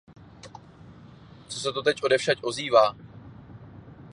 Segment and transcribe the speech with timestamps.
[1.49, 2.95] Co se to teď odevšad ozývá?